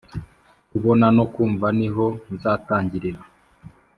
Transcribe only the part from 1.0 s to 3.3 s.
no kumva niho nzatangirira